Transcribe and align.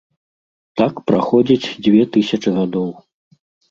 Так 0.81 0.93
праходзіць 1.11 1.71
дзве 1.87 2.03
тысячы 2.19 2.49
гадоў. 2.61 2.95